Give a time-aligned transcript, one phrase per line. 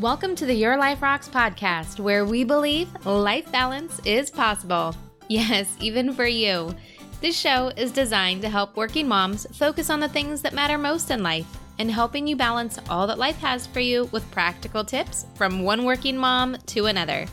[0.00, 4.94] Welcome to the Your Life Rocks podcast, where we believe life balance is possible.
[5.28, 6.72] Yes, even for you.
[7.20, 11.10] This show is designed to help working moms focus on the things that matter most
[11.10, 11.46] in life
[11.80, 15.84] and helping you balance all that life has for you with practical tips from one
[15.84, 17.26] working mom to another.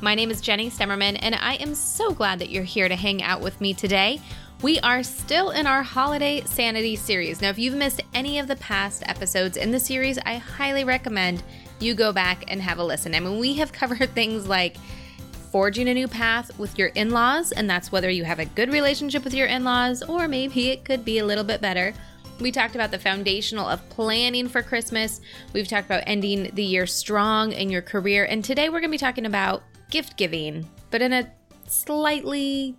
[0.00, 3.22] My name is Jenny Stemmerman, and I am so glad that you're here to hang
[3.22, 4.20] out with me today.
[4.62, 7.42] We are still in our Holiday Sanity series.
[7.42, 11.42] Now, if you've missed any of the past episodes in the series, I highly recommend
[11.80, 13.14] you go back and have a listen.
[13.14, 14.76] I mean, we have covered things like
[15.50, 18.70] forging a new path with your in laws, and that's whether you have a good
[18.70, 21.94] relationship with your in laws or maybe it could be a little bit better.
[22.40, 25.22] We talked about the foundational of planning for Christmas.
[25.54, 28.26] We've talked about ending the year strong in your career.
[28.26, 31.30] And today we're going to be talking about gift giving, but in a
[31.66, 32.76] slightly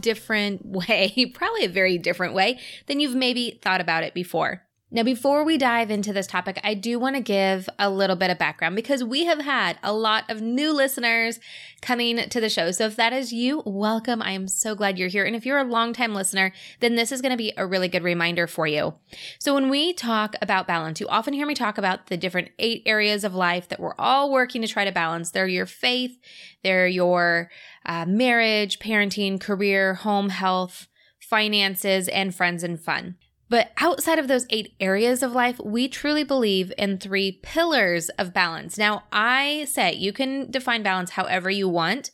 [0.00, 4.65] different way, probably a very different way than you've maybe thought about it before.
[4.88, 8.30] Now, before we dive into this topic, I do want to give a little bit
[8.30, 11.40] of background because we have had a lot of new listeners
[11.82, 12.70] coming to the show.
[12.70, 14.22] So, if that is you, welcome.
[14.22, 15.24] I am so glad you're here.
[15.24, 18.04] And if you're a longtime listener, then this is going to be a really good
[18.04, 18.94] reminder for you.
[19.40, 22.84] So, when we talk about balance, you often hear me talk about the different eight
[22.86, 25.32] areas of life that we're all working to try to balance.
[25.32, 26.16] They're your faith,
[26.62, 27.50] they're your
[27.84, 30.86] uh, marriage, parenting, career, home health,
[31.18, 33.16] finances, and friends and fun.
[33.48, 38.34] But outside of those eight areas of life, we truly believe in three pillars of
[38.34, 38.76] balance.
[38.76, 42.10] Now, I say you can define balance however you want,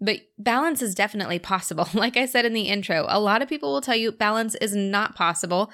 [0.00, 1.88] but balance is definitely possible.
[1.94, 4.74] Like I said in the intro, a lot of people will tell you balance is
[4.74, 5.70] not possible.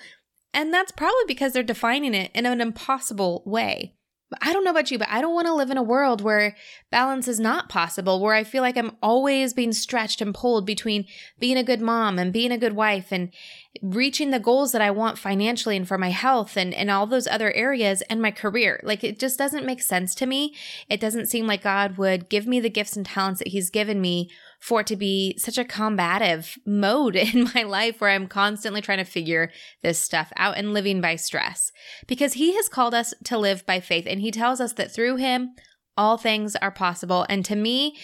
[0.53, 3.95] And that's probably because they're defining it in an impossible way.
[4.41, 6.57] I don't know about you, but I don't want to live in a world where
[6.91, 11.07] balance is not possible, where I feel like I'm always being stretched and pulled between
[11.41, 13.33] being a good mom and being a good wife and
[13.83, 17.29] reaching the goals that I want financially and for my health and, and all those
[17.29, 18.81] other areas and my career.
[18.83, 20.55] Like it just doesn't make sense to me.
[20.89, 24.01] It doesn't seem like God would give me the gifts and talents that He's given
[24.01, 24.29] me
[24.61, 28.99] for it to be such a combative mode in my life where I'm constantly trying
[28.99, 31.71] to figure this stuff out and living by stress.
[32.09, 35.17] Because He has called us to live by faith and He tells us that through
[35.17, 35.55] Him,
[35.97, 37.25] all things are possible.
[37.29, 37.97] And to me,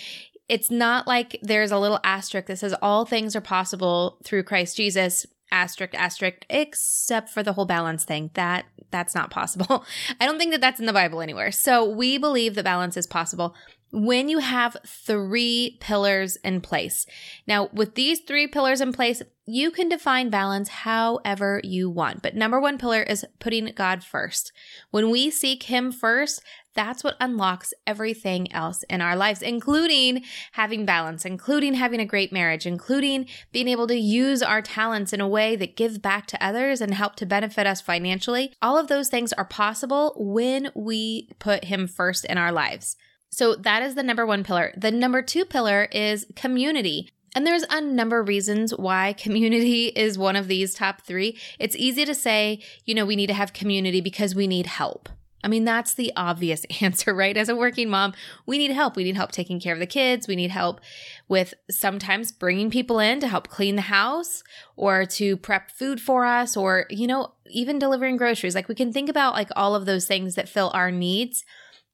[0.48, 4.76] it's not like there's a little asterisk that says all things are possible through Christ
[4.76, 8.30] Jesus asterisk asterisk except for the whole balance thing.
[8.34, 9.84] That that's not possible.
[10.20, 11.52] I don't think that that's in the bible anywhere.
[11.52, 13.54] So we believe that balance is possible
[13.92, 17.06] when you have three pillars in place.
[17.46, 22.20] Now, with these three pillars in place, you can define balance however you want.
[22.20, 24.52] But number one pillar is putting God first.
[24.90, 26.42] When we seek Him first,
[26.74, 32.32] that's what unlocks everything else in our lives, including having balance, including having a great
[32.32, 36.44] marriage, including being able to use our talents in a way that give back to
[36.44, 38.52] others and help to benefit us financially.
[38.60, 42.96] All of those things are possible when we put Him first in our lives.
[43.30, 44.72] So that is the number one pillar.
[44.76, 47.10] The number two pillar is community.
[47.34, 51.38] And there's a number of reasons why community is one of these top three.
[51.58, 55.08] It's easy to say, you know, we need to have community because we need help.
[55.46, 57.36] I mean, that's the obvious answer, right?
[57.36, 58.14] As a working mom,
[58.46, 58.96] we need help.
[58.96, 60.26] We need help taking care of the kids.
[60.26, 60.80] We need help
[61.28, 64.42] with sometimes bringing people in to help clean the house
[64.74, 68.56] or to prep food for us or, you know, even delivering groceries.
[68.56, 71.44] Like we can think about like all of those things that fill our needs.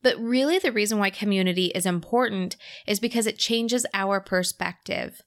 [0.03, 5.23] But really, the reason why community is important is because it changes our perspective.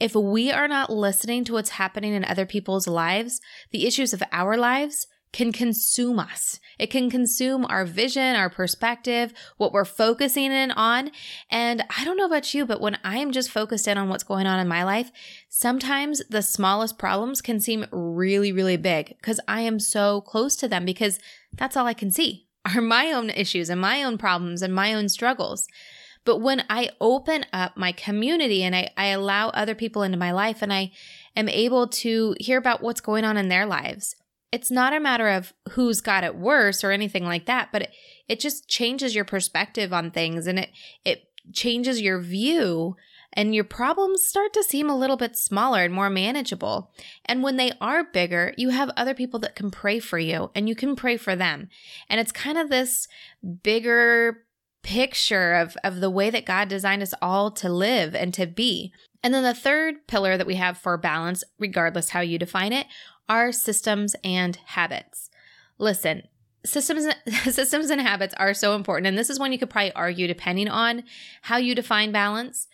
[0.00, 4.22] If we are not listening to what's happening in other people's lives, the issues of
[4.32, 6.60] our lives can consume us.
[6.78, 11.10] It can consume our vision, our perspective, what we're focusing in on.
[11.50, 14.22] And I don't know about you, but when I am just focused in on what's
[14.22, 15.10] going on in my life,
[15.48, 20.68] sometimes the smallest problems can seem really, really big because I am so close to
[20.68, 21.18] them because
[21.52, 24.94] that's all I can see are my own issues and my own problems and my
[24.94, 25.66] own struggles.
[26.24, 30.32] But when I open up my community and I, I allow other people into my
[30.32, 30.92] life and I
[31.36, 34.16] am able to hear about what's going on in their lives,
[34.50, 37.90] it's not a matter of who's got it worse or anything like that, but it,
[38.28, 40.70] it just changes your perspective on things and it,
[41.04, 42.96] it changes your view
[43.34, 46.92] and your problems start to seem a little bit smaller and more manageable.
[47.26, 50.68] And when they are bigger, you have other people that can pray for you and
[50.68, 51.68] you can pray for them.
[52.08, 53.08] And it's kind of this
[53.62, 54.44] bigger
[54.82, 58.92] picture of, of the way that God designed us all to live and to be.
[59.22, 62.86] And then the third pillar that we have for balance, regardless how you define it,
[63.28, 65.30] are systems and habits.
[65.78, 66.22] Listen,
[66.64, 67.06] systems
[67.44, 70.68] systems and habits are so important and this is one you could probably argue depending
[70.68, 71.04] on
[71.42, 72.68] how you define balance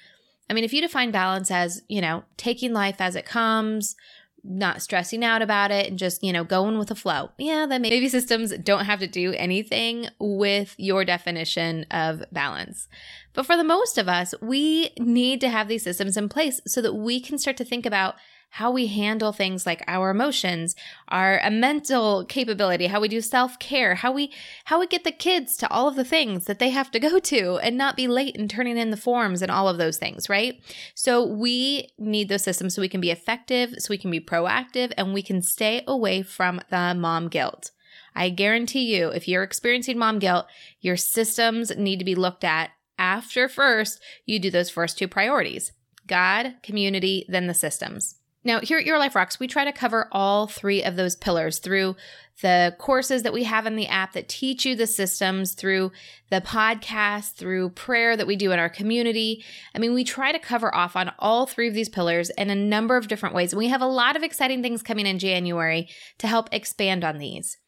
[0.50, 3.94] I mean, if you define balance as, you know, taking life as it comes,
[4.42, 7.30] not stressing out about it and just, you know, going with the flow.
[7.38, 12.88] Yeah, then maybe systems don't have to do anything with your definition of balance.
[13.32, 16.82] But for the most of us, we need to have these systems in place so
[16.82, 18.16] that we can start to think about
[18.50, 20.74] how we handle things like our emotions,
[21.08, 24.32] our mental capability, how we do self-care, how we
[24.64, 27.18] how we get the kids to all of the things that they have to go
[27.18, 30.28] to and not be late in turning in the forms and all of those things,
[30.28, 30.60] right?
[30.94, 34.92] So we need those systems so we can be effective, so we can be proactive
[34.96, 37.70] and we can stay away from the mom guilt.
[38.14, 40.46] I guarantee you, if you're experiencing mom guilt,
[40.80, 45.72] your systems need to be looked at after first you do those first two priorities
[46.06, 48.19] God, community, then the systems.
[48.42, 51.58] Now, here at Your Life Rocks, we try to cover all three of those pillars
[51.58, 51.96] through
[52.40, 55.92] the courses that we have in the app that teach you the systems, through
[56.30, 59.44] the podcast, through prayer that we do in our community.
[59.74, 62.54] I mean, we try to cover off on all three of these pillars in a
[62.54, 63.52] number of different ways.
[63.52, 65.88] And we have a lot of exciting things coming in January
[66.18, 67.58] to help expand on these.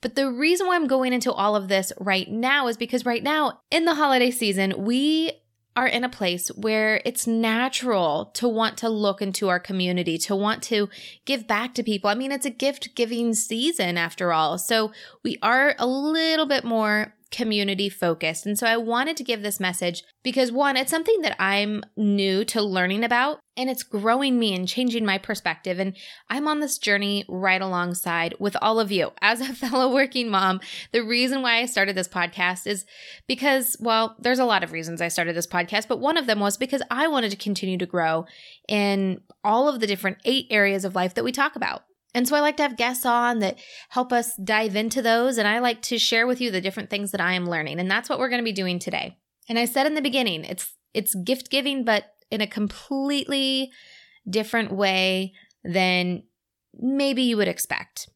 [0.00, 3.22] But the reason why I'm going into all of this right now is because right
[3.22, 5.32] now in the holiday season, we
[5.76, 10.34] are in a place where it's natural to want to look into our community, to
[10.34, 10.88] want to
[11.26, 12.08] give back to people.
[12.08, 14.56] I mean, it's a gift giving season after all.
[14.56, 14.92] So
[15.22, 18.46] we are a little bit more community focused.
[18.46, 22.44] And so I wanted to give this message because one, it's something that I'm new
[22.46, 25.78] to learning about and it's growing me and changing my perspective.
[25.78, 25.96] And
[26.28, 29.12] I'm on this journey right alongside with all of you.
[29.20, 30.60] As a fellow working mom,
[30.92, 32.84] the reason why I started this podcast is
[33.26, 36.40] because, well, there's a lot of reasons I started this podcast, but one of them
[36.40, 38.26] was because I wanted to continue to grow
[38.68, 41.82] in all of the different eight areas of life that we talk about.
[42.16, 43.58] And so I like to have guests on that
[43.90, 45.36] help us dive into those.
[45.36, 47.78] And I like to share with you the different things that I am learning.
[47.78, 49.18] And that's what we're going to be doing today.
[49.50, 53.70] And I said in the beginning, it's it's gift giving, but in a completely
[54.28, 56.22] different way than
[56.72, 58.08] maybe you would expect.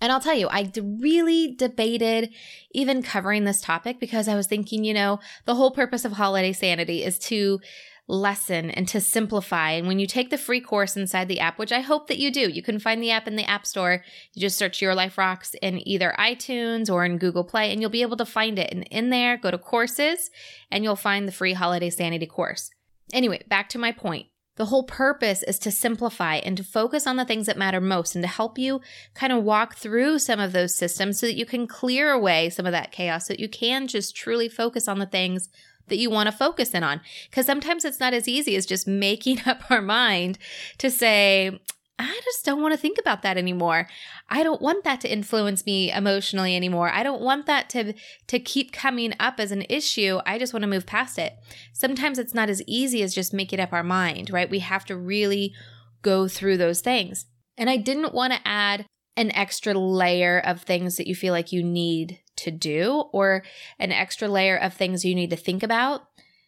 [0.00, 2.32] And I'll tell you, I really debated
[2.72, 6.54] even covering this topic because I was thinking, you know, the whole purpose of holiday
[6.54, 7.60] sanity is to
[8.10, 9.70] lessen and to simplify.
[9.70, 12.30] And when you take the free course inside the app, which I hope that you
[12.30, 14.04] do, you can find the app in the App Store.
[14.34, 17.90] You just search Your Life Rocks in either iTunes or in Google Play, and you'll
[17.90, 18.72] be able to find it.
[18.72, 20.30] And in there, go to courses,
[20.70, 22.70] and you'll find the free Holiday Sanity course.
[23.12, 24.26] Anyway, back to my point.
[24.56, 28.14] The whole purpose is to simplify and to focus on the things that matter most
[28.14, 28.82] and to help you
[29.14, 32.66] kind of walk through some of those systems so that you can clear away some
[32.66, 35.48] of that chaos, so that you can just truly focus on the things
[35.88, 37.00] that you want to focus in on.
[37.28, 40.38] Because sometimes it's not as easy as just making up our mind
[40.78, 41.60] to say,
[41.98, 43.86] I just don't want to think about that anymore.
[44.30, 46.88] I don't want that to influence me emotionally anymore.
[46.90, 47.92] I don't want that to
[48.28, 50.18] to keep coming up as an issue.
[50.24, 51.34] I just want to move past it.
[51.74, 54.48] Sometimes it's not as easy as just making up our mind, right?
[54.48, 55.52] We have to really
[56.00, 57.26] go through those things.
[57.58, 58.86] And I didn't want to add
[59.16, 63.42] an extra layer of things that you feel like you need to do or
[63.78, 66.02] an extra layer of things you need to think about.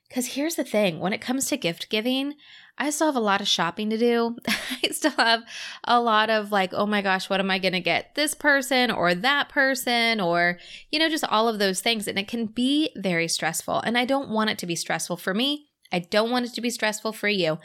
[0.09, 2.35] Because here's the thing when it comes to gift giving,
[2.77, 4.37] I still have a lot of shopping to do.
[4.47, 5.43] I still have
[5.85, 8.91] a lot of like, oh my gosh, what am I going to get this person
[8.91, 10.59] or that person or,
[10.91, 12.07] you know, just all of those things.
[12.07, 13.81] And it can be very stressful.
[13.81, 15.69] And I don't want it to be stressful for me.
[15.91, 17.59] I don't want it to be stressful for you.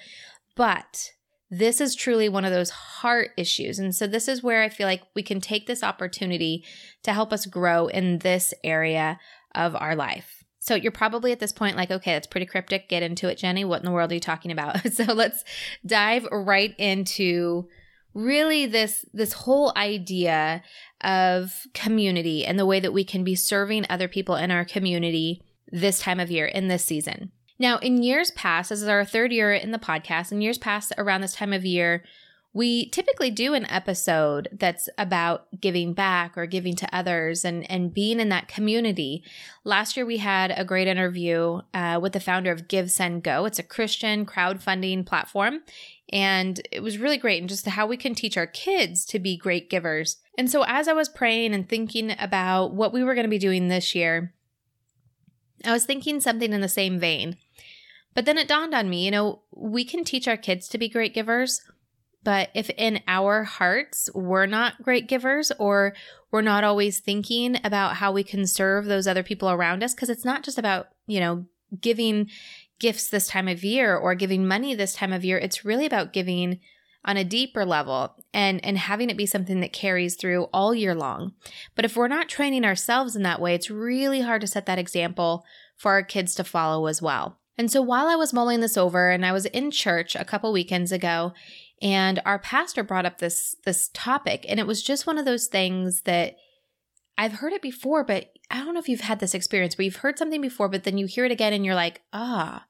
[0.56, 1.12] But
[1.50, 3.80] this is truly one of those heart issues.
[3.80, 6.64] And so, this is where I feel like we can take this opportunity
[7.04, 9.20] to help us grow in this area
[9.56, 10.44] of our life.
[10.60, 12.90] So, you're probably at this point like, okay, that's pretty cryptic.
[12.90, 13.64] Get into it, Jenny.
[13.64, 14.88] What in the world are you talking about?
[14.94, 15.44] so, let's
[15.86, 17.68] dive right into
[18.14, 20.64] really this this whole idea
[21.02, 25.42] of community and the way that we can be serving other people in our community
[25.72, 27.32] this time of year in this season.
[27.60, 30.94] Now, in years past, this is our third year in the podcast, in years past
[30.98, 32.04] around this time of year,
[32.54, 37.94] we typically do an episode that's about giving back or giving to others and, and
[37.94, 39.24] being in that community.
[39.64, 43.46] Last year, we had a great interview uh, with the founder of GiveSendGo.
[43.46, 45.60] It's a Christian crowdfunding platform.
[46.12, 49.38] And it was really great, and just how we can teach our kids to be
[49.38, 50.18] great givers.
[50.38, 53.38] And so, as I was praying and thinking about what we were going to be
[53.38, 54.34] doing this year,
[55.66, 57.38] I was thinking something in the same vein.
[58.14, 60.90] But then it dawned on me, you know, we can teach our kids to be
[60.90, 61.62] great givers,
[62.24, 65.94] but if in our hearts we're not great givers or
[66.32, 70.10] we're not always thinking about how we can serve those other people around us, because
[70.10, 71.46] it's not just about, you know,
[71.80, 72.30] giving
[72.80, 76.14] gifts this time of year or giving money this time of year, it's really about
[76.14, 76.60] giving
[77.08, 80.94] on a deeper level and and having it be something that carries through all year
[80.94, 81.34] long.
[81.76, 84.78] But if we're not training ourselves in that way, it's really hard to set that
[84.78, 85.44] example
[85.78, 87.40] for our kids to follow as well.
[87.58, 90.52] And so while I was mulling this over and I was in church a couple
[90.54, 91.34] weekends ago,
[91.82, 95.48] And our pastor brought up this this topic and it was just one of those
[95.48, 96.36] things that
[97.18, 99.98] I've heard it before, but I don't know if you've had this experience where you've
[99.98, 102.66] heard something before, but then you hear it again and you're like, ah,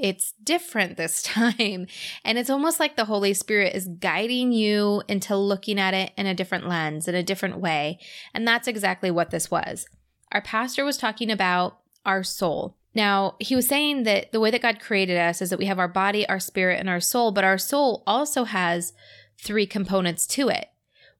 [0.00, 1.86] it's different this time.
[2.24, 6.26] And it's almost like the Holy Spirit is guiding you into looking at it in
[6.26, 7.98] a different lens, in a different way.
[8.34, 9.86] And that's exactly what this was.
[10.32, 12.76] Our pastor was talking about our soul.
[12.94, 15.78] Now, he was saying that the way that God created us is that we have
[15.78, 18.92] our body, our spirit, and our soul, but our soul also has
[19.38, 20.66] three components to it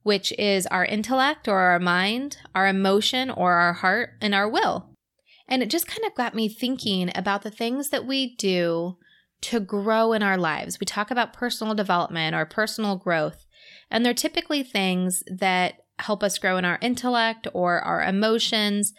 [0.03, 4.90] which is our intellect or our mind, our emotion or our heart, and our will.
[5.51, 8.97] And it just kind of got me thinking about the things that we do
[9.41, 10.79] to grow in our lives.
[10.79, 13.45] We talk about personal development or personal growth,
[13.89, 18.93] and they're typically things that help us grow in our intellect or our emotions.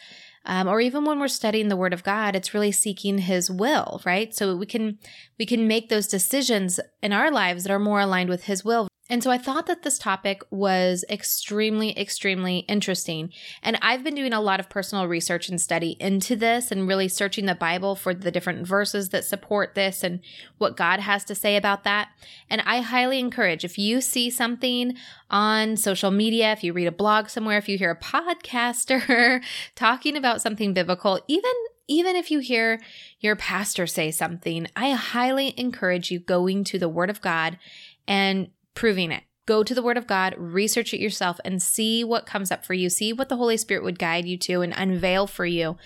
[0.45, 4.03] Um, or even when we're studying the word of god it's really seeking his will
[4.05, 4.99] right so we can
[5.39, 8.89] we can make those decisions in our lives that are more aligned with his will
[9.11, 13.31] and so I thought that this topic was extremely, extremely interesting.
[13.63, 17.09] And I've been doing a lot of personal research and study into this and really
[17.09, 20.21] searching the Bible for the different verses that support this and
[20.59, 22.11] what God has to say about that.
[22.49, 24.95] And I highly encourage if you see something
[25.31, 29.43] on social media, if you read a blog somewhere, if you hear a podcaster
[29.75, 31.53] talking about something biblical, even
[31.89, 32.81] even if you hear
[33.19, 37.59] your pastor say something, I highly encourage you going to the Word of God
[38.07, 39.25] and proving it.
[39.45, 42.75] Go to the Word of God, research it yourself, and see what comes up for
[42.75, 42.89] you.
[42.89, 45.77] See what the Holy Spirit would guide you to and unveil for you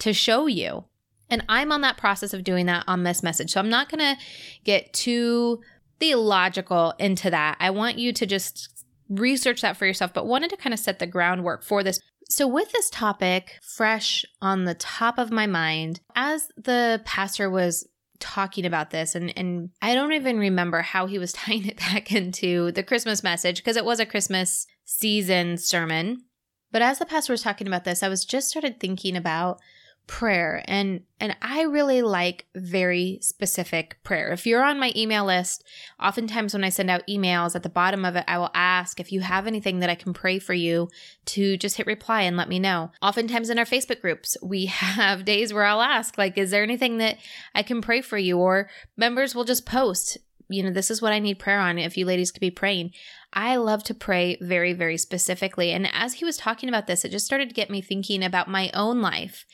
[0.00, 0.84] to show you.
[1.30, 3.52] And I'm on that process of doing that on this message.
[3.52, 4.20] So I'm not going to
[4.64, 5.60] get too
[6.00, 7.56] theological into that.
[7.60, 10.98] I want you to just research that for yourself, but wanted to kind of set
[10.98, 12.00] the groundwork for this.
[12.28, 17.86] So, with this topic fresh on the top of my mind, as the pastor was
[18.20, 22.12] talking about this and and I don't even remember how he was tying it back
[22.12, 26.24] into the Christmas message because it was a Christmas season sermon.
[26.72, 29.60] But as the pastor was talking about this, I was just started thinking about
[30.06, 34.32] prayer and and I really like very specific prayer.
[34.32, 35.64] If you're on my email list,
[35.98, 39.10] oftentimes when I send out emails at the bottom of it I will ask if
[39.10, 40.88] you have anything that I can pray for you
[41.26, 42.92] to just hit reply and let me know.
[43.00, 46.98] Oftentimes in our Facebook groups, we have days where I'll ask like is there anything
[46.98, 47.18] that
[47.54, 50.18] I can pray for you or members will just post
[50.48, 52.92] you know, this is what I need prayer on if you ladies could be praying.
[53.34, 55.72] I love to pray very, very specifically.
[55.72, 58.48] And as he was talking about this, it just started to get me thinking about
[58.48, 59.44] my own life.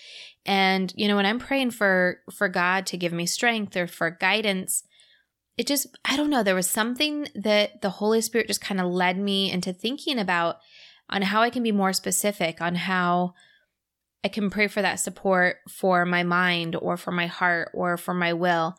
[0.45, 4.11] And, you know, when I'm praying for for God to give me strength or for
[4.11, 4.85] guidance,
[5.57, 8.87] it just I don't know, there was something that the Holy Spirit just kind of
[8.87, 10.57] led me into thinking about
[11.09, 13.35] on how I can be more specific on how
[14.23, 18.13] I can pray for that support for my mind or for my heart or for
[18.13, 18.77] my will.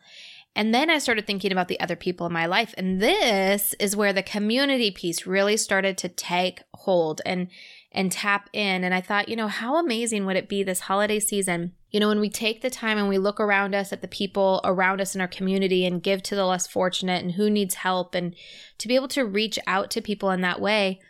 [0.54, 2.74] And then I started thinking about the other people in my life.
[2.76, 7.48] And this is where the community piece really started to take hold and
[7.94, 8.84] and tap in.
[8.84, 11.72] And I thought, you know, how amazing would it be this holiday season?
[11.90, 14.62] You know, when we take the time and we look around us at the people
[14.64, 18.14] around us in our community and give to the less fortunate and who needs help
[18.14, 18.34] and
[18.78, 21.00] to be able to reach out to people in that way,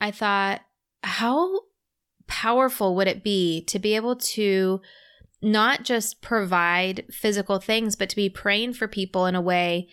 [0.00, 0.60] I thought,
[1.02, 1.62] how
[2.28, 4.80] powerful would it be to be able to
[5.40, 9.88] not just provide physical things, but to be praying for people in a way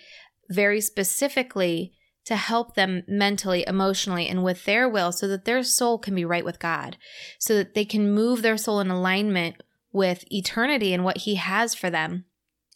[0.50, 1.94] very specifically
[2.26, 6.26] to help them mentally, emotionally, and with their will so that their soul can be
[6.26, 6.98] right with God,
[7.40, 9.62] so that they can move their soul in alignment
[9.92, 12.26] with eternity and what He has for them.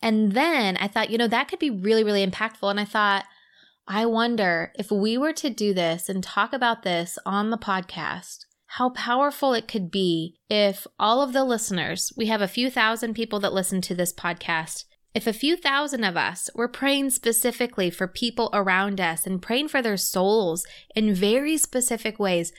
[0.01, 2.69] And then I thought, you know, that could be really, really impactful.
[2.69, 3.25] And I thought,
[3.87, 8.45] I wonder if we were to do this and talk about this on the podcast,
[8.73, 13.15] how powerful it could be if all of the listeners, we have a few thousand
[13.15, 14.83] people that listen to this podcast,
[15.15, 19.69] if a few thousand of us were praying specifically for people around us and praying
[19.69, 22.53] for their souls in very specific ways,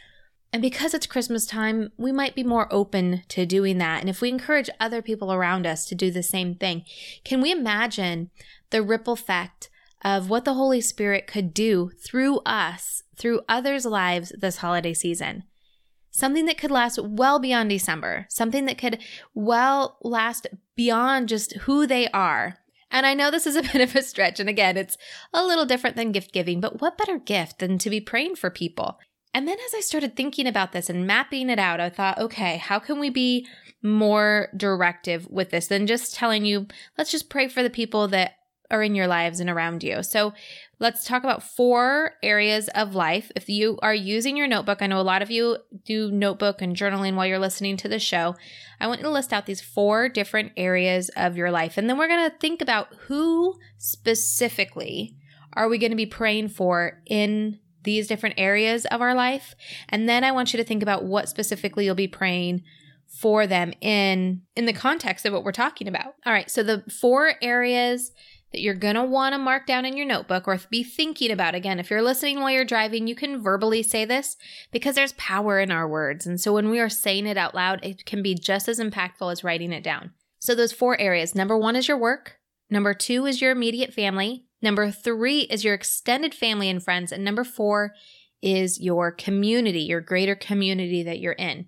[0.52, 4.00] and because it's Christmas time, we might be more open to doing that.
[4.00, 6.84] And if we encourage other people around us to do the same thing,
[7.24, 8.30] can we imagine
[8.70, 9.70] the ripple effect
[10.02, 15.44] of what the Holy Spirit could do through us, through others' lives this holiday season?
[16.20, 19.02] Something that could last well beyond December, something that could
[19.34, 20.46] well last
[20.76, 22.58] beyond just who they are.
[22.90, 24.38] And I know this is a bit of a stretch.
[24.38, 24.96] And again, it's
[25.32, 28.50] a little different than gift giving, but what better gift than to be praying for
[28.50, 28.98] people?
[29.32, 32.56] And then as I started thinking about this and mapping it out, I thought, okay,
[32.56, 33.46] how can we be
[33.82, 36.66] more directive with this than just telling you,
[36.98, 38.32] let's just pray for the people that
[38.70, 40.02] are in your lives and around you?
[40.02, 40.32] So
[40.80, 43.30] Let's talk about four areas of life.
[43.36, 46.74] If you are using your notebook, I know a lot of you do notebook and
[46.74, 48.34] journaling while you're listening to the show.
[48.80, 51.76] I want you to list out these four different areas of your life.
[51.76, 55.18] And then we're going to think about who specifically
[55.52, 59.54] are we going to be praying for in these different areas of our life?
[59.90, 62.62] And then I want you to think about what specifically you'll be praying
[63.06, 66.14] for them in in the context of what we're talking about.
[66.24, 68.12] All right, so the four areas
[68.52, 71.54] that you're going to want to mark down in your notebook or be thinking about.
[71.54, 74.36] Again, if you're listening while you're driving, you can verbally say this
[74.72, 76.26] because there's power in our words.
[76.26, 79.30] And so when we are saying it out loud, it can be just as impactful
[79.30, 80.12] as writing it down.
[80.40, 82.38] So those four areas number one is your work,
[82.70, 87.22] number two is your immediate family, number three is your extended family and friends, and
[87.22, 87.94] number four
[88.42, 91.66] is your community, your greater community that you're in.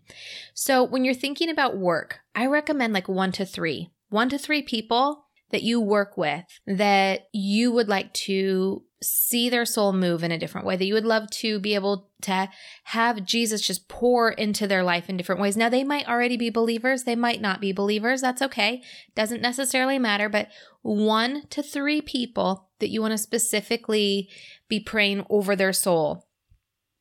[0.54, 4.62] So when you're thinking about work, I recommend like one to three, one to three
[4.62, 10.32] people that you work with that you would like to see their soul move in
[10.32, 12.48] a different way, that you would love to be able to
[12.84, 15.56] have Jesus just pour into their life in different ways.
[15.56, 18.20] Now, they might already be believers, they might not be believers.
[18.20, 18.82] That's okay.
[19.14, 20.48] Doesn't necessarily matter, but
[20.82, 24.28] one to three people that you want to specifically
[24.68, 26.26] be praying over their soul.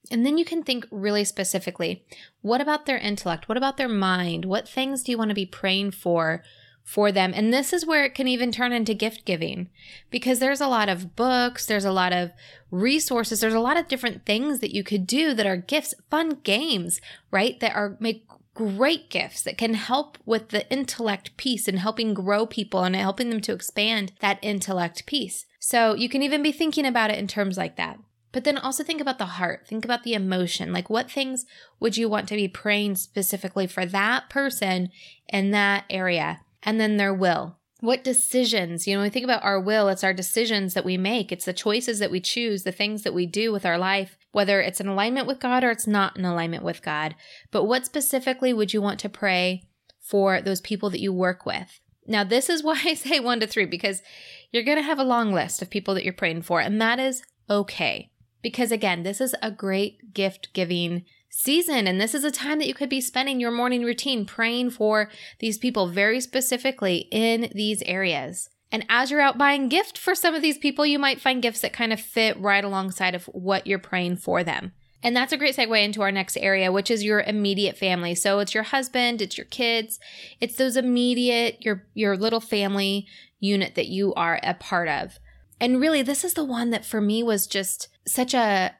[0.09, 2.05] And then you can think really specifically
[2.41, 3.47] what about their intellect?
[3.47, 4.45] What about their mind?
[4.45, 6.43] What things do you want to be praying for?
[6.83, 7.31] For them.
[7.33, 9.69] And this is where it can even turn into gift giving
[10.09, 12.31] because there's a lot of books, there's a lot of
[12.69, 16.39] resources, there's a lot of different things that you could do that are gifts, fun
[16.43, 16.99] games,
[17.31, 17.59] right?
[17.59, 22.45] That are make great gifts that can help with the intellect piece and helping grow
[22.45, 25.45] people and helping them to expand that intellect piece.
[25.59, 27.99] So you can even be thinking about it in terms like that.
[28.31, 30.71] But then also think about the heart, think about the emotion.
[30.71, 31.45] Like, what things
[31.79, 34.89] would you want to be praying specifically for that person
[35.27, 36.41] in that area?
[36.63, 37.57] And then their will.
[37.79, 40.97] What decisions, you know, when we think about our will, it's our decisions that we
[40.97, 41.31] make.
[41.31, 44.61] It's the choices that we choose, the things that we do with our life, whether
[44.61, 47.15] it's in alignment with God or it's not in alignment with God.
[47.49, 49.63] But what specifically would you want to pray
[49.99, 51.79] for those people that you work with?
[52.05, 54.03] Now, this is why I say one to three, because
[54.51, 56.99] you're going to have a long list of people that you're praying for, and that
[56.99, 58.11] is okay.
[58.43, 61.87] Because again, this is a great gift giving season.
[61.87, 65.09] And this is a time that you could be spending your morning routine praying for
[65.39, 68.49] these people very specifically in these areas.
[68.71, 71.61] And as you're out buying gift for some of these people, you might find gifts
[71.61, 74.73] that kind of fit right alongside of what you're praying for them.
[75.03, 78.13] And that's a great segue into our next area, which is your immediate family.
[78.13, 79.99] So it's your husband, it's your kids,
[80.39, 83.07] it's those immediate, your your little family
[83.39, 85.17] unit that you are a part of.
[85.59, 88.75] And really, this is the one that for me was just such a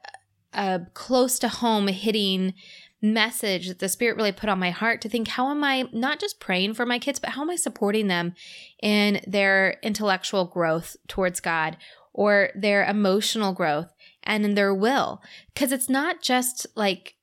[0.52, 2.54] a close to home hitting
[3.00, 6.20] message that the spirit really put on my heart to think how am i not
[6.20, 8.32] just praying for my kids but how am i supporting them
[8.80, 11.76] in their intellectual growth towards god
[12.12, 15.22] or their emotional growth and in their will?
[15.52, 17.14] Because it's not just like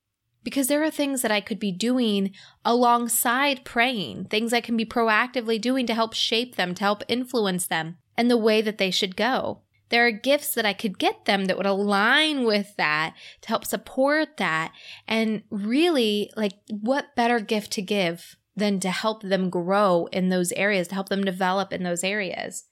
[0.42, 2.32] because there are things that I could be doing
[2.64, 7.68] alongside praying, things I can be proactively doing to help shape them, to help influence
[7.68, 11.26] them and the way that they should go there are gifts that I could get
[11.26, 14.72] them that would align with that to help support that.
[15.08, 20.52] And really, like, what better gift to give than to help them grow in those
[20.54, 22.66] areas, to help them develop in those areas?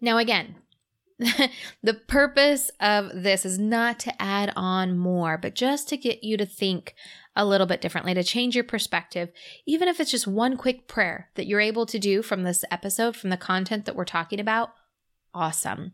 [0.00, 0.56] Now, again,
[1.82, 6.36] the purpose of this is not to add on more, but just to get you
[6.38, 6.94] to think
[7.36, 9.30] a little bit differently, to change your perspective,
[9.66, 13.16] even if it's just one quick prayer that you're able to do from this episode,
[13.16, 14.70] from the content that we're talking about.
[15.34, 15.92] Awesome.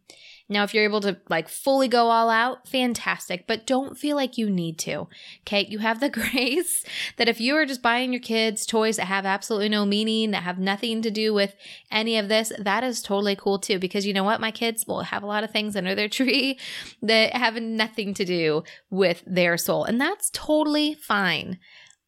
[0.49, 4.39] Now, if you're able to like fully go all out, fantastic, but don't feel like
[4.39, 5.09] you need to.
[5.41, 5.67] Okay.
[5.69, 6.85] You have the grace
[7.17, 10.45] that if you are just buying your kids toys that have absolutely no meaning, that
[10.45, 11.57] have nothing to do with
[11.91, 13.79] any of this, that is totally cool too.
[13.79, 14.41] Because you know what?
[14.41, 16.59] My kids will have a lot of things under their tree
[17.03, 19.85] that have nothing to do with their soul.
[19.85, 21.59] And that's totally fine.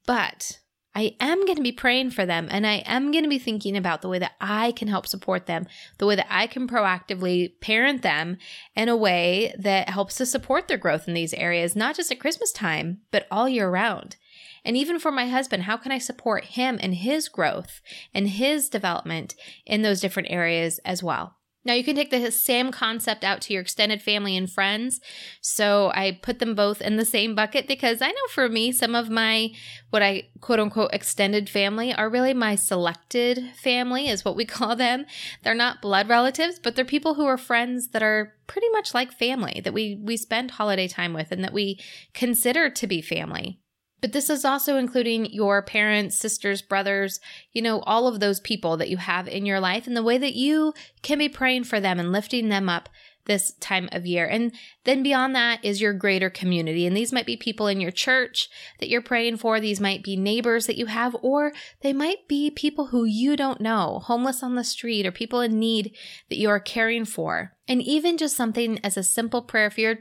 [0.07, 0.61] But
[0.94, 3.77] I am going to be praying for them and I am going to be thinking
[3.77, 5.66] about the way that I can help support them,
[5.98, 8.38] the way that I can proactively parent them
[8.74, 12.20] in a way that helps to support their growth in these areas, not just at
[12.20, 14.16] Christmas time, but all year round.
[14.64, 17.81] And even for my husband, how can I support him and his growth
[18.12, 21.38] and his development in those different areas as well?
[21.68, 25.02] Now, you can take the same concept out to your extended family and friends.
[25.42, 28.94] So I put them both in the same bucket because I know for me, some
[28.94, 29.50] of my
[29.90, 34.76] what I quote unquote extended family are really my selected family, is what we call
[34.76, 35.04] them.
[35.44, 39.12] They're not blood relatives, but they're people who are friends that are pretty much like
[39.12, 41.78] family that we we spend holiday time with and that we
[42.14, 43.61] consider to be family.
[44.00, 47.20] But this is also including your parents, sisters, brothers,
[47.52, 50.18] you know, all of those people that you have in your life and the way
[50.18, 52.88] that you can be praying for them and lifting them up
[53.28, 54.26] this time of year.
[54.26, 54.52] And
[54.84, 56.87] then beyond that is your greater community.
[56.87, 58.48] And these might be people in your church
[58.80, 59.61] that you're praying for.
[59.61, 63.61] These might be neighbors that you have, or they might be people who you don't
[63.61, 65.94] know, homeless on the street, or people in need
[66.30, 67.52] that you are caring for.
[67.68, 69.98] And even just something as a simple prayer, if you're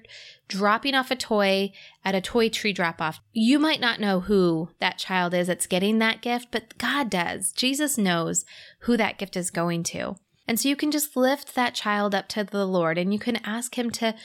[0.48, 1.72] dropping off a toy
[2.06, 5.68] at a toy tree drop off, you might not know who that child is that's
[5.68, 7.52] getting that gift, but God does.
[7.52, 8.46] Jesus knows
[8.80, 10.16] who that gift is going to.
[10.48, 13.38] And so you can just lift that child up to the Lord and you can
[13.44, 14.16] ask him to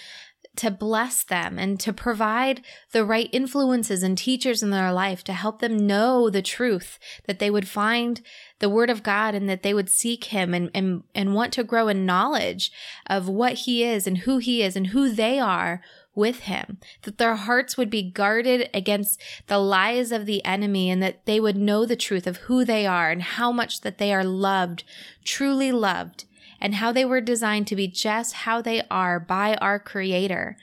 [0.54, 2.61] to bless them and to provide
[2.92, 7.38] the right influences and teachers in their life to help them know the truth, that
[7.38, 8.20] they would find
[8.58, 11.64] the word of God and that they would seek him and, and, and want to
[11.64, 12.70] grow in knowledge
[13.06, 15.80] of what he is and who he is and who they are
[16.14, 21.03] with him, that their hearts would be guarded against the lies of the enemy and
[21.03, 24.12] that they would know the truth of who they are and how much that they
[24.12, 24.85] are loved,
[25.25, 26.25] truly loved,
[26.61, 30.57] and how they were designed to be just how they are by our creator.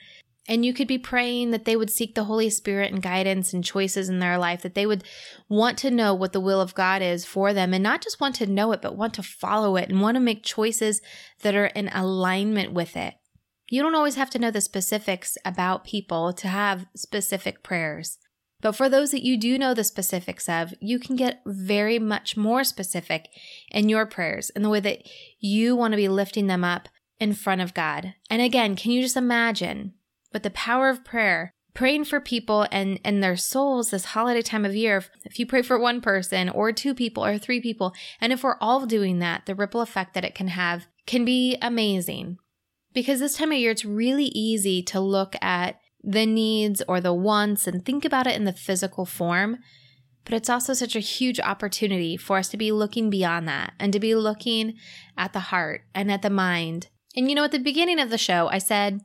[0.48, 3.62] And you could be praying that they would seek the Holy Spirit and guidance and
[3.62, 5.04] choices in their life, that they would
[5.48, 8.34] want to know what the will of God is for them and not just want
[8.36, 11.00] to know it, but want to follow it and want to make choices
[11.42, 13.14] that are in alignment with it.
[13.72, 18.18] You don't always have to know the specifics about people to have specific prayers.
[18.60, 22.36] But for those that you do know the specifics of, you can get very much
[22.36, 23.28] more specific
[23.70, 26.88] in your prayers in the way that you want to be lifting them up
[27.20, 28.14] in front of God.
[28.28, 29.94] And again, can you just imagine
[30.32, 34.64] with the power of prayer, praying for people and, and their souls this holiday time
[34.64, 34.96] of year?
[34.96, 38.42] If, if you pray for one person or two people or three people, and if
[38.42, 42.38] we're all doing that, the ripple effect that it can have can be amazing.
[42.92, 47.14] Because this time of year, it's really easy to look at the needs or the
[47.14, 49.58] wants and think about it in the physical form.
[50.24, 53.92] But it's also such a huge opportunity for us to be looking beyond that and
[53.92, 54.74] to be looking
[55.16, 56.88] at the heart and at the mind.
[57.16, 59.00] And you know, at the beginning of the show, I said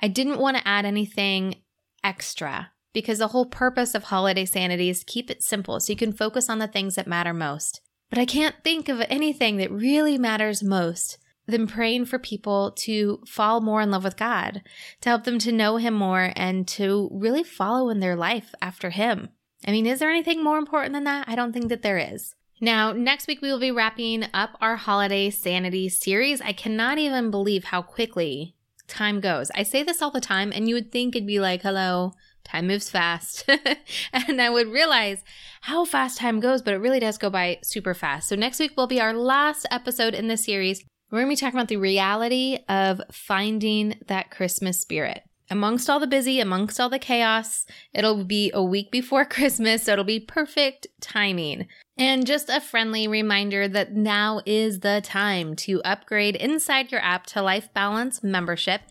[0.00, 1.56] I didn't want to add anything
[2.04, 6.12] extra because the whole purpose of Holiday Sanity is keep it simple so you can
[6.12, 7.80] focus on the things that matter most.
[8.10, 11.18] But I can't think of anything that really matters most
[11.48, 14.62] them praying for people to fall more in love with God,
[15.00, 18.90] to help them to know Him more and to really follow in their life after
[18.90, 19.30] Him.
[19.66, 21.28] I mean, is there anything more important than that?
[21.28, 22.34] I don't think that there is.
[22.60, 26.40] Now, next week we will be wrapping up our holiday sanity series.
[26.40, 28.54] I cannot even believe how quickly
[28.88, 29.50] time goes.
[29.54, 32.12] I say this all the time, and you would think it'd be like, hello,
[32.44, 33.48] time moves fast.
[34.12, 35.22] and I would realize
[35.62, 38.28] how fast time goes, but it really does go by super fast.
[38.28, 40.84] So, next week will be our last episode in this series.
[41.10, 45.22] We're going to be talking about the reality of finding that Christmas spirit.
[45.50, 49.92] Amongst all the busy, amongst all the chaos, it'll be a week before Christmas, so
[49.92, 51.66] it'll be perfect timing.
[51.96, 57.24] And just a friendly reminder that now is the time to upgrade inside your app
[57.26, 58.82] to Life Balance membership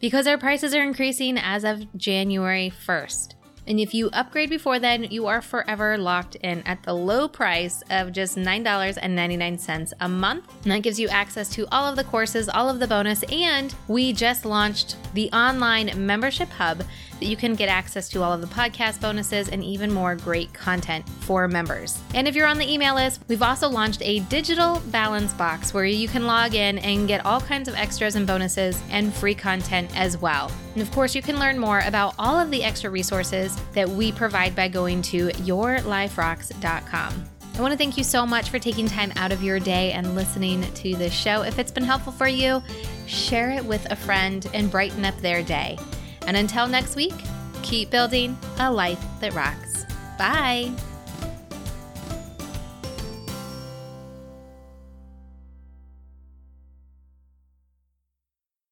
[0.00, 3.34] because our prices are increasing as of January 1st.
[3.66, 7.82] And if you upgrade before then, you are forever locked in at the low price
[7.90, 10.52] of just $9.99 a month.
[10.64, 13.74] And that gives you access to all of the courses, all of the bonus, and
[13.88, 16.84] we just launched the online membership hub
[17.20, 20.52] that you can get access to all of the podcast bonuses and even more great
[20.52, 21.98] content for members.
[22.14, 25.84] And if you're on the email list, we've also launched a digital balance box where
[25.84, 29.90] you can log in and get all kinds of extras and bonuses and free content
[29.98, 30.50] as well.
[30.74, 34.12] And of course, you can learn more about all of the extra resources that we
[34.12, 37.24] provide by going to yourliferocks.com.
[37.56, 40.16] I want to thank you so much for taking time out of your day and
[40.16, 41.42] listening to this show.
[41.42, 42.60] If it's been helpful for you,
[43.06, 45.78] share it with a friend and brighten up their day.
[46.26, 47.14] And until next week,
[47.62, 49.84] keep building a life that rocks.
[50.18, 50.72] Bye.